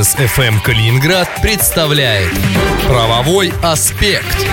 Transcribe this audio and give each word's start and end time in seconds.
Бизнес 0.00 0.16
FM 0.16 0.62
Калининград 0.62 1.28
представляет 1.42 2.32
Правовой 2.88 3.52
аспект. 3.62 4.46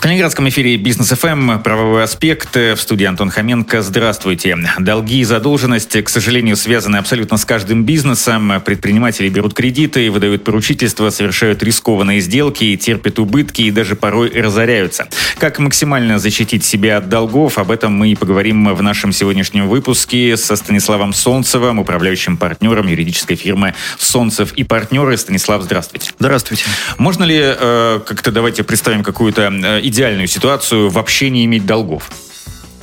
В 0.00 0.02
Калининградском 0.02 0.48
эфире 0.48 0.78
Бизнес 0.78 1.10
ФМ 1.10 1.58
правовой 1.58 2.04
аспект 2.04 2.56
в 2.56 2.78
студии 2.78 3.04
Антон 3.04 3.28
Хоменко. 3.28 3.82
Здравствуйте. 3.82 4.56
Долги 4.78 5.20
и 5.20 5.24
задолженность, 5.24 6.02
к 6.02 6.08
сожалению, 6.08 6.56
связаны 6.56 6.96
абсолютно 6.96 7.36
с 7.36 7.44
каждым 7.44 7.84
бизнесом. 7.84 8.62
Предприниматели 8.64 9.28
берут 9.28 9.52
кредиты, 9.52 10.10
выдают 10.10 10.42
поручительства, 10.42 11.10
совершают 11.10 11.62
рискованные 11.62 12.20
сделки, 12.20 12.74
терпят 12.76 13.18
убытки 13.18 13.60
и 13.60 13.70
даже 13.70 13.94
порой 13.94 14.30
разоряются. 14.30 15.06
Как 15.36 15.58
максимально 15.58 16.18
защитить 16.18 16.64
себя 16.64 16.96
от 16.96 17.10
долгов, 17.10 17.58
об 17.58 17.70
этом 17.70 17.92
мы 17.92 18.08
и 18.08 18.14
поговорим 18.14 18.74
в 18.74 18.82
нашем 18.82 19.12
сегодняшнем 19.12 19.68
выпуске 19.68 20.38
со 20.38 20.56
Станиславом 20.56 21.12
Солнцевым, 21.12 21.78
управляющим 21.78 22.38
партнером 22.38 22.86
юридической 22.86 23.36
фирмы 23.36 23.74
«Солнцев 23.98 24.54
и 24.54 24.64
партнеры». 24.64 25.18
Станислав, 25.18 25.62
здравствуйте. 25.62 26.12
Здравствуйте. 26.18 26.64
Можно 26.96 27.24
ли 27.24 27.38
э, 27.38 28.00
как-то 28.06 28.32
давайте 28.32 28.64
представим 28.64 29.02
какую-то 29.02 29.52
э, 29.52 29.89
идеальную 29.90 30.26
ситуацию 30.26 30.88
вообще 30.88 31.30
не 31.30 31.44
иметь 31.44 31.66
долгов? 31.66 32.10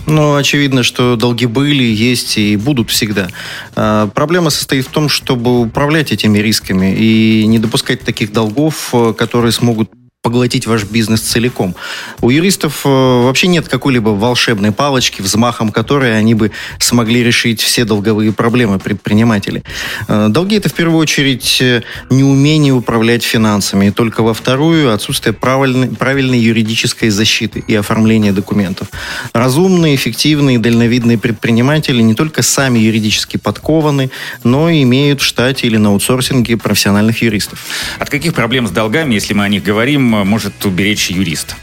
Ну, 0.08 0.36
очевидно, 0.36 0.84
что 0.84 1.18
долги 1.18 1.46
были, 1.46 1.84
есть 1.84 2.38
и 2.38 2.56
будут 2.56 2.90
всегда. 2.90 3.28
А, 3.76 4.08
проблема 4.08 4.52
состоит 4.52 4.86
в 4.86 4.90
том, 4.90 5.10
чтобы 5.10 5.60
управлять 5.60 6.14
этими 6.14 6.40
рисками 6.40 6.96
и 6.98 7.46
не 7.46 7.60
допускать 7.60 8.02
таких 8.04 8.32
долгов, 8.32 8.90
э, 8.94 9.14
которые 9.18 9.52
смогут 9.52 9.92
поглотить 10.28 10.68
ваш 10.68 10.84
бизнес 10.84 11.22
целиком. 11.22 11.74
У 12.20 12.30
юристов 12.30 12.82
э, 12.84 12.90
вообще 12.90 13.48
нет 13.48 13.70
какой-либо 13.70 14.10
волшебной 14.10 14.74
палочки, 14.74 15.22
взмахом 15.22 15.72
которой 15.72 16.20
они 16.20 16.34
бы 16.34 16.52
смогли 16.80 17.24
решить 17.24 17.62
все 17.62 17.86
долговые 17.86 18.34
проблемы 18.34 18.78
предпринимателей. 18.78 19.64
Э, 20.10 20.28
долги– 20.30 20.56
это 20.58 20.68
в 20.68 20.74
первую 20.74 21.00
очередь 21.00 21.60
э, 21.62 21.84
неумение 22.10 22.74
управлять 22.74 23.24
финансами, 23.24 23.86
и 23.86 23.92
только 23.92 24.22
во 24.22 24.34
вторую– 24.34 24.92
отсутствие 24.94 25.32
правильной, 25.32 25.88
правильной 25.88 26.40
юридической 26.40 27.08
защиты 27.08 27.64
и 27.66 27.74
оформления 27.74 28.34
документов. 28.34 28.90
Разумные, 29.32 29.96
эффективные, 29.96 30.60
дальновидные 30.60 31.18
предприниматели 31.18 32.02
не 32.02 32.16
только 32.16 32.42
сами 32.42 32.80
юридически 32.80 33.38
подкованы, 33.38 34.12
но 34.44 34.70
и 34.70 34.84
имеют 34.84 35.22
в 35.22 35.24
штате 35.24 35.68
или 35.68 35.78
на 35.78 35.92
аутсорсинге 35.92 36.58
профессиональных 36.58 37.22
юристов. 37.22 37.64
От 37.98 38.10
каких 38.10 38.34
проблем 38.34 38.68
с 38.68 38.72
долгами, 38.72 39.14
если 39.14 39.34
мы 39.34 39.46
о 39.46 39.48
них 39.48 39.64
говорим, 39.64 40.17
может 40.24 40.66
уберечь 40.66 41.10
юрист? 41.10 41.56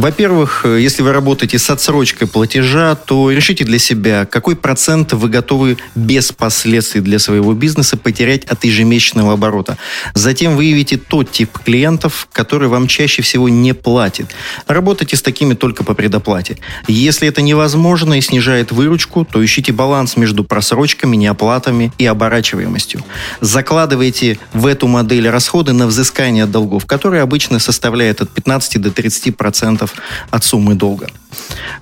Во-первых, 0.00 0.62
э, 0.64 0.80
если 0.80 1.02
вы 1.02 1.12
работаете 1.12 1.58
с 1.58 1.68
отсрочкой 1.68 2.26
платежа, 2.26 2.94
то 2.94 3.30
решите 3.30 3.64
для 3.64 3.78
себя, 3.78 4.24
какой 4.24 4.56
процент 4.56 5.12
вы 5.12 5.28
готовы 5.28 5.76
без 5.94 6.32
последствий 6.32 7.02
для 7.02 7.18
своего 7.18 7.52
бизнеса 7.52 7.98
потерять 7.98 8.46
от 8.46 8.64
ежемесячного 8.64 9.34
оборота. 9.34 9.76
Затем 10.14 10.56
выявите 10.56 10.96
тот 10.96 11.30
тип 11.30 11.58
клиентов, 11.58 12.28
который 12.32 12.68
вам 12.68 12.86
чаще 12.86 13.20
всего 13.20 13.50
не 13.50 13.74
платит. 13.74 14.28
Работайте 14.66 15.16
с 15.16 15.22
такими 15.22 15.52
только 15.52 15.84
по 15.84 15.92
предоплате. 15.92 16.56
Если 16.88 17.28
это 17.28 17.42
невозможно 17.42 18.14
и 18.14 18.22
снижает 18.22 18.72
выручку, 18.72 19.26
то 19.30 19.44
ищите 19.44 19.72
баланс 19.72 20.16
между 20.16 20.44
просрочками, 20.44 21.14
неоплатами 21.14 21.92
и 21.98 22.06
оборачиваемостью. 22.06 23.04
Закладывайте 23.42 24.38
в 24.54 24.64
эту 24.64 24.86
модель 24.86 25.28
расходы 25.28 25.74
на 25.74 25.86
взыскание 25.86 26.46
долгов, 26.46 26.86
которые 26.86 27.20
обычно 27.20 27.58
составляют 27.58 28.22
от 28.22 28.30
15 28.30 28.80
до 28.80 28.90
30 28.90 29.36
процентов 29.36 29.89
от 30.30 30.44
суммы 30.44 30.74
долга. 30.74 31.08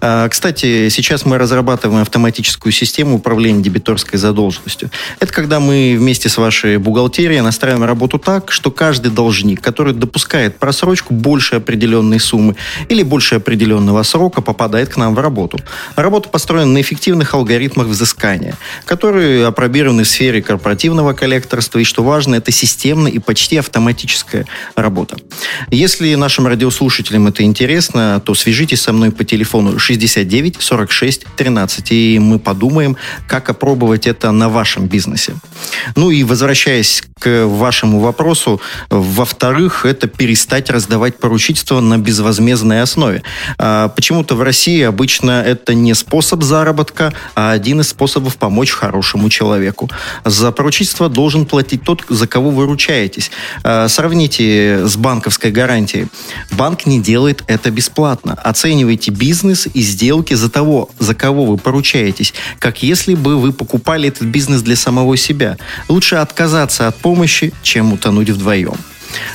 А, 0.00 0.28
кстати, 0.28 0.88
сейчас 0.88 1.24
мы 1.24 1.38
разрабатываем 1.38 2.02
автоматическую 2.02 2.72
систему 2.72 3.16
управления 3.16 3.62
дебиторской 3.62 4.18
задолженностью. 4.18 4.90
Это 5.20 5.32
когда 5.32 5.60
мы 5.60 5.96
вместе 5.98 6.28
с 6.28 6.36
вашей 6.36 6.78
бухгалтерией 6.78 7.40
настраиваем 7.40 7.84
работу 7.84 8.18
так, 8.18 8.52
что 8.52 8.70
каждый 8.70 9.10
должник, 9.10 9.60
который 9.60 9.92
допускает 9.92 10.58
просрочку 10.58 11.14
больше 11.14 11.56
определенной 11.56 12.20
суммы 12.20 12.56
или 12.88 13.02
больше 13.02 13.36
определенного 13.36 14.02
срока, 14.02 14.40
попадает 14.40 14.90
к 14.90 14.96
нам 14.96 15.14
в 15.14 15.18
работу. 15.18 15.58
Работа 15.96 16.28
построена 16.28 16.72
на 16.72 16.80
эффективных 16.80 17.34
алгоритмах 17.34 17.88
взыскания, 17.88 18.54
которые 18.84 19.46
опробированы 19.46 20.04
в 20.04 20.08
сфере 20.08 20.42
корпоративного 20.42 21.12
коллекторства, 21.12 21.78
и, 21.78 21.84
что 21.84 22.02
важно, 22.04 22.36
это 22.36 22.52
системная 22.52 23.10
и 23.10 23.18
почти 23.18 23.56
автоматическая 23.56 24.46
работа. 24.76 25.16
Если 25.70 26.14
нашим 26.14 26.46
радиослушателям 26.46 27.26
это 27.26 27.42
интересно, 27.42 28.22
то 28.24 28.34
свяжитесь 28.34 28.82
со 28.82 28.92
мной 28.92 29.10
по 29.10 29.24
телефону 29.24 29.37
телефону 29.38 29.78
69 29.78 30.56
46 30.60 31.24
13, 31.36 31.92
и 31.92 32.18
мы 32.18 32.38
подумаем, 32.38 32.96
как 33.28 33.48
опробовать 33.48 34.06
это 34.06 34.32
на 34.32 34.48
вашем 34.48 34.88
бизнесе. 34.88 35.34
Ну 35.96 36.10
и 36.10 36.24
возвращаясь 36.24 37.02
к 37.18 37.46
вашему 37.46 38.00
вопросу, 38.00 38.60
во-вторых, 38.90 39.84
это 39.84 40.08
перестать 40.08 40.70
раздавать 40.70 41.18
поручительства 41.18 41.80
на 41.80 41.98
безвозмездной 41.98 42.82
основе. 42.82 43.22
А, 43.58 43.88
почему-то 43.88 44.34
в 44.34 44.42
России 44.42 44.82
обычно 44.82 45.42
это 45.42 45.74
не 45.74 45.94
способ 45.94 46.42
заработка, 46.42 47.12
а 47.34 47.52
один 47.52 47.80
из 47.80 47.88
способов 47.88 48.36
помочь 48.36 48.70
хорошему 48.70 49.30
человеку. 49.30 49.90
За 50.24 50.52
поручительство 50.52 51.08
должен 51.08 51.46
платить 51.46 51.82
тот, 51.82 52.04
за 52.08 52.26
кого 52.26 52.50
вы 52.50 52.66
ручаетесь. 52.66 53.30
А, 53.64 53.88
сравните 53.88 54.86
с 54.86 54.96
банковской 54.96 55.50
гарантией. 55.50 56.08
Банк 56.52 56.86
не 56.86 57.00
делает 57.00 57.42
это 57.46 57.70
бесплатно. 57.70 58.34
Оценивайте 58.34 59.10
бизнес 59.10 59.66
и 59.72 59.82
сделки 59.82 60.34
за 60.34 60.50
того, 60.50 60.90
за 60.98 61.14
кого 61.14 61.44
вы 61.44 61.56
поручаетесь, 61.56 62.34
как 62.58 62.82
если 62.82 63.14
бы 63.14 63.38
вы 63.38 63.52
покупали 63.52 64.08
этот 64.08 64.28
бизнес 64.28 64.62
для 64.62 64.76
самого 64.76 65.16
себя. 65.16 65.56
Лучше 65.88 66.16
отказаться 66.16 66.88
от 66.88 66.96
помощи, 67.08 67.54
чем 67.62 67.94
утонуть 67.94 68.28
вдвоем. 68.28 68.76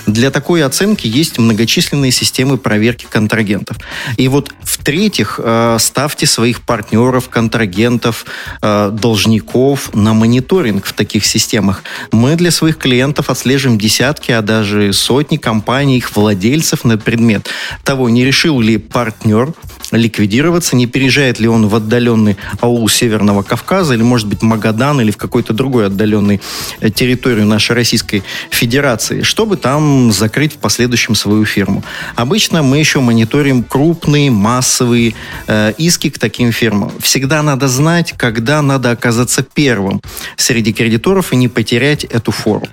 Для 0.06 0.30
такой 0.30 0.64
оценки 0.64 1.08
есть 1.08 1.40
многочисленные 1.40 2.12
системы 2.12 2.58
проверки 2.58 3.08
контрагентов. 3.10 3.78
И 4.18 4.28
вот 4.28 4.52
в-третьих, 4.62 5.40
э, 5.44 5.78
ставьте 5.80 6.28
своих 6.28 6.62
партнеров, 6.62 7.30
контрагентов, 7.30 8.26
э, 8.62 8.92
должников 8.94 9.96
на 9.96 10.14
мониторинг 10.14 10.86
в 10.86 10.94
таких 10.94 11.26
системах. 11.26 11.84
Мы 12.12 12.36
для 12.36 12.52
своих 12.52 12.78
клиентов 12.78 13.32
отслеживаем 13.32 13.80
десятки, 13.80 14.32
а 14.32 14.44
даже 14.44 14.94
сотни 14.94 15.38
компаний, 15.38 15.98
их 15.98 16.16
владельцев 16.16 16.86
на 16.86 16.98
предмет 16.98 17.50
того, 17.84 18.08
не 18.10 18.24
решил 18.24 18.62
ли 18.62 18.78
партнер 18.78 19.54
ликвидироваться, 19.98 20.76
не 20.76 20.88
переезжает 20.88 21.40
ли 21.40 21.48
он 21.48 21.68
в 21.68 21.76
отдаленный 21.76 22.38
аул 22.62 22.88
Северного 22.90 23.44
Кавказа 23.44 23.94
или, 23.94 24.04
может 24.04 24.28
быть, 24.28 24.42
Магадан 24.42 25.02
или 25.02 25.12
в 25.12 25.18
какой-то 25.18 25.54
другой 25.54 25.88
отдаленной 25.88 26.42
э, 26.80 26.90
территорию 26.90 27.46
нашей 27.46 27.76
Российской 27.76 28.24
Федерации, 28.50 29.22
чтобы 29.22 29.58
там 29.58 30.12
закрыть 30.12 30.54
в 30.54 30.58
последующем 30.58 31.16
свою 31.16 31.46
фирму. 31.46 31.84
Обычно 32.16 32.64
мы 32.64 32.78
еще 32.78 33.00
мониторим 33.00 33.64
крупные, 33.64 34.32
массовые 34.32 35.14
э, 35.48 35.74
иски 35.78 36.10
к 36.10 36.20
таким 36.20 36.52
фирмам. 36.52 36.92
Всегда 37.00 37.42
надо 37.44 37.68
знать, 37.68 38.14
когда 38.18 38.62
надо 38.62 38.92
оказаться 38.92 39.44
первым 39.44 40.02
среди 40.38 40.74
кредиторов 40.74 41.34
и 41.34 41.36
не 41.36 41.48
потерять 41.48 42.04
эту 42.04 42.32
форму. 42.32 42.68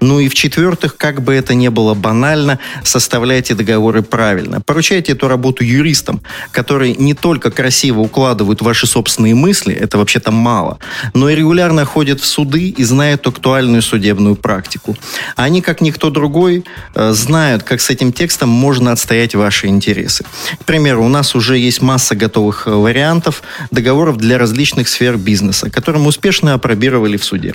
Ну 0.00 0.20
и 0.20 0.28
в-четвертых, 0.28 0.96
как 0.96 1.22
бы 1.22 1.34
это 1.34 1.54
ни 1.54 1.68
было 1.68 1.94
банально, 1.94 2.58
составляйте 2.84 3.54
договоры 3.54 4.02
правильно. 4.02 4.60
Поручайте 4.60 5.12
эту 5.12 5.28
работу 5.28 5.64
юристам, 5.64 6.22
которые 6.52 6.94
не 6.94 7.14
только 7.14 7.50
красиво 7.50 8.00
укладывают 8.00 8.62
ваши 8.62 8.86
собственные 8.86 9.34
мысли, 9.34 9.74
это 9.74 9.98
вообще-то 9.98 10.30
мало, 10.30 10.78
но 11.14 11.28
и 11.28 11.34
регулярно 11.34 11.84
ходят 11.84 12.20
в 12.20 12.26
суды 12.26 12.68
и 12.68 12.84
знают 12.84 13.26
актуальную 13.26 13.82
судебную 13.82 14.36
практику. 14.36 14.96
Они, 15.36 15.60
как 15.60 15.80
никто 15.80 16.10
другой, 16.10 16.64
э, 16.94 17.12
знают, 17.12 17.62
как 17.62 17.80
с 17.80 17.90
этим 17.90 18.12
текстом 18.12 18.48
можно 18.48 18.92
отстоять 18.92 19.34
ваши 19.34 19.66
интересы. 19.66 20.24
К 20.60 20.64
примеру, 20.64 21.04
у 21.04 21.08
нас 21.08 21.34
уже 21.34 21.58
есть 21.58 21.82
масса 21.82 22.14
готовых 22.14 22.66
э, 22.66 22.70
вариантов 22.70 23.42
договоров 23.70 24.16
для 24.16 24.38
различных 24.38 24.88
сфер 24.88 25.16
бизнеса, 25.16 25.70
которые 25.70 26.02
мы 26.02 26.08
успешно 26.08 26.54
опробировали 26.54 27.16
в 27.16 27.24
суде. 27.24 27.54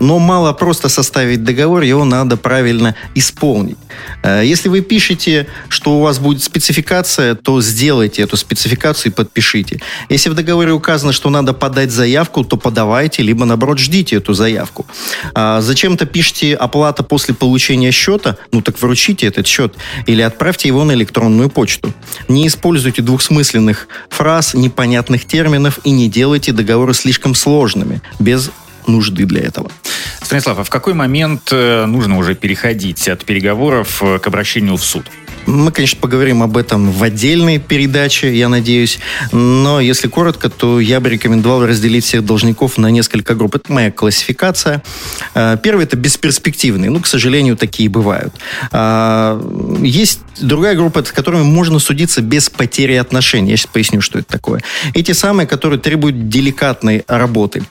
Но 0.00 0.18
мало 0.18 0.52
просто 0.52 0.88
составить 0.88 1.44
договор, 1.44 1.55
его 1.64 2.04
надо 2.04 2.36
правильно 2.36 2.94
исполнить. 3.14 3.78
Э, 4.22 4.42
если 4.44 4.68
вы 4.68 4.80
пишете, 4.80 5.46
что 5.68 5.98
у 5.98 6.00
вас 6.00 6.18
будет 6.18 6.42
спецификация, 6.42 7.34
то 7.34 7.60
сделайте 7.60 8.22
эту 8.22 8.36
спецификацию 8.36 9.12
и 9.12 9.14
подпишите. 9.14 9.80
Если 10.08 10.30
в 10.30 10.34
договоре 10.34 10.72
указано, 10.72 11.12
что 11.12 11.30
надо 11.30 11.52
подать 11.52 11.90
заявку, 11.90 12.44
то 12.44 12.56
подавайте, 12.56 13.22
либо 13.22 13.44
наоборот 13.44 13.78
ждите 13.78 14.16
эту 14.16 14.34
заявку. 14.34 14.86
А 15.34 15.60
зачем-то 15.60 16.06
пишите 16.06 16.54
оплата 16.54 17.02
после 17.02 17.34
получения 17.34 17.90
счета, 17.90 18.36
ну 18.52 18.60
так 18.60 18.80
вручите 18.80 19.26
этот 19.26 19.46
счет 19.46 19.74
или 20.06 20.22
отправьте 20.22 20.68
его 20.68 20.84
на 20.84 20.92
электронную 20.92 21.50
почту. 21.50 21.92
Не 22.28 22.46
используйте 22.46 23.02
двухсмысленных 23.02 23.88
фраз, 24.10 24.54
непонятных 24.54 25.24
терминов 25.24 25.78
и 25.84 25.90
не 25.90 26.08
делайте 26.08 26.52
договоры 26.52 26.94
слишком 26.94 27.34
сложными, 27.34 28.00
без 28.18 28.50
нужды 28.88 29.24
для 29.24 29.42
этого. 29.42 29.70
Станислав, 30.22 30.58
а 30.58 30.64
в 30.64 30.70
какой 30.70 30.94
момент 30.94 31.48
э, 31.52 31.86
нужно 31.86 32.18
уже 32.18 32.34
переходить 32.34 33.08
от 33.08 33.24
переговоров 33.24 34.02
э, 34.02 34.18
к 34.18 34.26
обращению 34.26 34.76
в 34.76 34.84
суд? 34.84 35.06
Мы, 35.46 35.70
конечно, 35.70 35.98
поговорим 36.00 36.42
об 36.42 36.56
этом 36.56 36.90
в 36.90 37.02
отдельной 37.02 37.58
передаче, 37.58 38.34
я 38.34 38.48
надеюсь. 38.48 38.98
Но 39.32 39.80
если 39.80 40.08
коротко, 40.08 40.50
то 40.50 40.80
я 40.80 41.00
бы 41.00 41.08
рекомендовал 41.08 41.64
разделить 41.64 42.04
всех 42.04 42.24
должников 42.24 42.78
на 42.78 42.90
несколько 42.90 43.34
групп. 43.34 43.54
Это 43.54 43.72
моя 43.72 43.90
классификация. 43.92 44.82
А, 45.34 45.56
первый– 45.56 45.84
это 45.86 45.96
бесперспективные. 45.96 46.90
Ну, 46.90 47.00
к 47.00 47.06
сожалению, 47.06 47.56
такие 47.56 47.88
бывают. 47.88 48.34
А, 48.72 49.40
есть 49.82 50.20
другая 50.40 50.74
группа, 50.74 51.04
с 51.04 51.12
которыми 51.12 51.42
можно 51.42 51.78
судиться 51.78 52.22
без 52.22 52.50
потери 52.50 52.94
отношений. 52.94 53.50
Я 53.50 53.56
сейчас 53.56 53.68
поясню, 53.72 54.00
что 54.00 54.18
это 54.18 54.28
такое. 54.28 54.62
Эти 54.94 55.12
самые, 55.12 55.46
которые 55.46 55.78
требуют 55.78 56.28
деликатной 56.28 57.04
работы. 57.06 57.62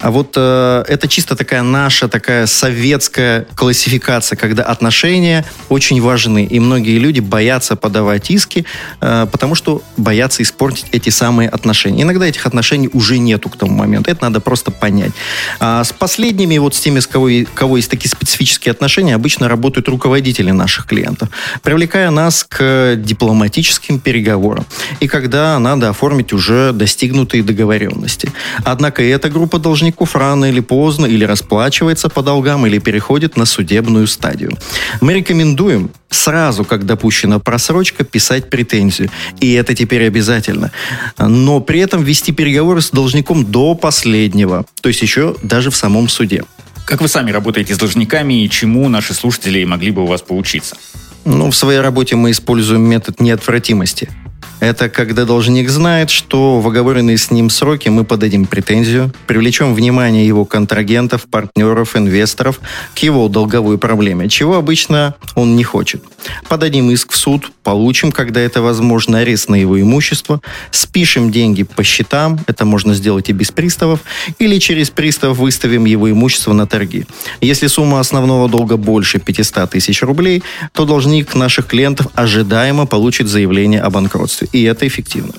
А 0.00 0.10
вот 0.10 0.34
э, 0.36 0.84
это 0.86 1.08
чисто 1.08 1.36
такая 1.36 1.62
наша, 1.62 2.08
такая 2.08 2.46
советская 2.46 3.46
классификация, 3.54 4.36
когда 4.36 4.62
отношения 4.62 5.44
очень 5.68 6.00
важны. 6.00 6.44
И 6.44 6.60
многие 6.60 6.98
люди 6.98 7.20
боятся 7.24 7.76
подавать 7.76 8.30
иски, 8.30 8.64
э, 9.00 9.26
потому 9.30 9.54
что 9.54 9.82
боятся 9.96 10.42
испортить 10.42 10.86
эти 10.92 11.10
самые 11.10 11.48
отношения. 11.48 12.02
Иногда 12.02 12.26
этих 12.26 12.46
отношений 12.46 12.88
уже 12.92 13.18
нету 13.18 13.48
к 13.48 13.56
тому 13.56 13.72
моменту. 13.72 14.10
Это 14.10 14.22
надо 14.22 14.40
просто 14.40 14.70
понять. 14.70 15.12
А 15.60 15.82
с 15.82 15.92
последними, 15.92 16.58
вот 16.58 16.74
с 16.74 16.80
теми, 16.80 17.00
с 17.00 17.06
кого, 17.06 17.28
кого 17.54 17.76
есть 17.76 17.90
такие 17.90 18.10
специфические 18.10 18.72
отношения, 18.72 19.14
обычно 19.14 19.48
работают 19.48 19.88
руководители 19.88 20.50
наших 20.50 20.86
клиентов, 20.86 21.28
привлекая 21.62 22.10
нас 22.10 22.44
к 22.44 22.96
дипломатическим 22.96 23.98
переговорам. 23.98 24.66
И 25.00 25.08
когда 25.08 25.58
надо 25.58 25.88
оформить 25.88 26.32
уже 26.32 26.72
достигнутые 26.72 27.42
договоренности. 27.42 28.30
Однако 28.64 29.02
и 29.02 29.08
эта 29.08 29.30
группа 29.30 29.58
должников 29.58 30.16
рано 30.16 30.46
или 30.46 30.60
поздно 30.60 31.06
или 31.06 31.24
расплачивается 31.24 32.08
по 32.08 32.22
долгам, 32.22 32.66
или 32.66 32.78
переходит 32.78 33.36
на 33.36 33.46
судебную 33.46 34.06
стадию. 34.06 34.52
Мы 35.00 35.14
рекомендуем 35.14 35.90
сразу, 36.14 36.64
как 36.64 36.86
допущена 36.86 37.38
просрочка, 37.38 38.04
писать 38.04 38.50
претензию. 38.50 39.10
И 39.40 39.52
это 39.52 39.74
теперь 39.74 40.06
обязательно. 40.06 40.70
Но 41.18 41.60
при 41.60 41.80
этом 41.80 42.02
вести 42.02 42.32
переговоры 42.32 42.80
с 42.80 42.90
должником 42.90 43.44
до 43.44 43.74
последнего. 43.74 44.64
То 44.80 44.88
есть 44.88 45.02
еще 45.02 45.36
даже 45.42 45.70
в 45.70 45.76
самом 45.76 46.08
суде. 46.08 46.44
Как 46.86 47.00
вы 47.00 47.08
сами 47.08 47.30
работаете 47.30 47.74
с 47.74 47.78
должниками 47.78 48.44
и 48.44 48.50
чему 48.50 48.88
наши 48.88 49.14
слушатели 49.14 49.64
могли 49.64 49.90
бы 49.90 50.02
у 50.02 50.06
вас 50.06 50.22
поучиться? 50.22 50.76
Ну, 51.24 51.50
в 51.50 51.56
своей 51.56 51.80
работе 51.80 52.16
мы 52.16 52.30
используем 52.30 52.82
метод 52.82 53.20
неотвратимости– 53.20 54.10
это 54.64 54.88
когда 54.88 55.24
должник 55.26 55.68
знает, 55.68 56.08
что 56.08 56.58
в 56.58 56.66
оговоренные 56.66 57.18
с 57.18 57.30
ним 57.30 57.50
сроки 57.50 57.90
мы 57.90 58.04
подадим 58.04 58.46
претензию, 58.46 59.12
привлечем 59.26 59.74
внимание 59.74 60.26
его 60.26 60.44
контрагентов, 60.46 61.26
партнеров, 61.30 61.96
инвесторов 61.96 62.60
к 62.94 62.98
его 63.00 63.28
долговой 63.28 63.76
проблеме, 63.76 64.28
чего 64.28 64.56
обычно 64.56 65.14
он 65.34 65.54
не 65.56 65.64
хочет. 65.64 66.02
Подадим 66.48 66.90
иск 66.90 67.12
в 67.12 67.16
суд, 67.16 67.50
получим, 67.62 68.10
когда 68.10 68.40
это 68.40 68.62
возможно, 68.62 69.18
арест 69.18 69.50
на 69.50 69.56
его 69.56 69.78
имущество, 69.80 70.40
спишем 70.70 71.30
деньги 71.30 71.64
по 71.64 71.84
счетам, 71.84 72.40
это 72.46 72.64
можно 72.64 72.94
сделать 72.94 73.28
и 73.28 73.32
без 73.32 73.50
приставов, 73.50 74.00
или 74.38 74.58
через 74.58 74.88
пристав 74.88 75.36
выставим 75.36 75.84
его 75.84 76.10
имущество 76.10 76.54
на 76.54 76.66
торги. 76.66 77.04
Если 77.42 77.66
сумма 77.66 78.00
основного 78.00 78.48
долга 78.48 78.76
больше 78.76 79.18
500 79.18 79.70
тысяч 79.70 80.02
рублей, 80.02 80.42
то 80.72 80.86
должник 80.86 81.34
наших 81.34 81.66
клиентов 81.66 82.06
ожидаемо 82.14 82.86
получит 82.86 83.28
заявление 83.28 83.82
о 83.82 83.90
банкротстве 83.90 84.48
и 84.54 84.62
это 84.62 84.86
эффективно. 84.86 85.34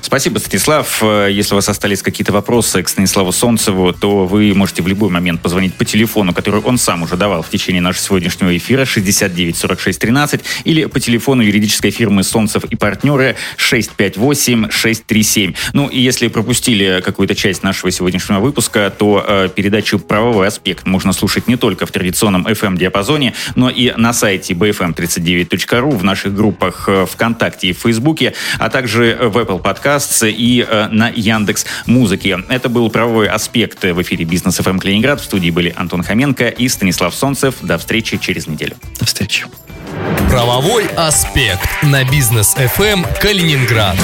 Спасибо, 0.00 0.38
Станислав. 0.38 1.02
Э, 1.02 1.28
если 1.30 1.54
у 1.54 1.56
вас 1.56 1.68
остались 1.68 2.02
какие-то 2.02 2.32
вопросы 2.32 2.82
к 2.82 2.88
Станиславу 2.88 3.32
Солнцеву, 3.32 3.92
то 3.92 4.26
вы 4.26 4.54
можете 4.54 4.82
в 4.82 4.88
любой 4.88 5.10
момент 5.10 5.42
позвонить 5.42 5.74
по 5.74 5.84
телефону, 5.84 6.32
который 6.32 6.60
он 6.60 6.78
сам 6.78 7.02
уже 7.02 7.16
давал 7.16 7.42
в 7.42 7.50
течение 7.50 7.82
нашего 7.82 8.04
сегодняшнего 8.04 8.56
эфира 8.56 8.84
69 8.84 9.56
46 9.56 9.98
13 9.98 10.40
или 10.64 10.84
по 10.86 11.00
телефону 11.00 11.42
юридической 11.42 11.90
фирмы 11.90 12.22
Солнцев 12.22 12.64
и 12.64 12.76
партнеры 12.76 13.36
658 13.56 14.70
637. 14.70 15.54
Ну 15.72 15.88
и 15.88 16.00
если 16.00 16.28
пропустили 16.28 17.02
какую-то 17.04 17.34
часть 17.34 17.62
нашего 17.62 17.90
сегодняшнего 17.90 18.40
выпуска, 18.40 18.92
то 18.96 19.24
э, 19.26 19.48
передачу 19.54 19.98
«Правовой 19.98 20.48
аспект» 20.48 20.86
можно 20.86 21.12
слушать 21.12 21.48
не 21.48 21.56
только 21.56 21.86
в 21.86 21.90
традиционном 21.90 22.46
FM-диапазоне, 22.46 23.34
но 23.54 23.70
и 23.70 23.92
на 23.96 24.12
сайте 24.12 24.54
bfm39.ru, 24.54 25.96
в 25.96 26.04
наших 26.04 26.34
группах 26.34 26.88
э, 26.88 27.06
ВКонтакте 27.06 27.68
и 27.68 27.72
в 27.72 27.78
Фейсбуке, 27.78 28.34
а 28.58 28.70
также 28.70 29.18
в 29.20 29.36
Apple 29.36 29.57
Podcasts 29.58 30.28
и 30.28 30.66
э, 30.68 30.88
на 30.88 31.08
Яндекс 31.08 31.66
Музыке. 31.86 32.38
Это 32.48 32.68
был 32.68 32.90
правовой 32.90 33.28
аспект 33.28 33.82
в 33.82 34.02
эфире 34.02 34.24
Бизнес 34.24 34.56
ФМ 34.56 34.78
Калининград. 34.78 35.20
В 35.20 35.24
студии 35.24 35.50
были 35.50 35.72
Антон 35.76 36.02
Хоменко 36.02 36.48
и 36.48 36.68
Станислав 36.68 37.14
Солнцев. 37.14 37.56
До 37.62 37.78
встречи 37.78 38.16
через 38.18 38.46
неделю. 38.46 38.76
До 38.98 39.06
встречи. 39.06 39.46
Правовой 40.30 40.86
аспект 40.96 41.68
на 41.82 42.04
Бизнес 42.04 42.54
ФМ 42.54 43.04
Калининград. 43.20 43.96